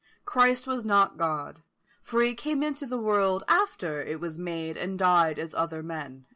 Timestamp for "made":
4.39-4.75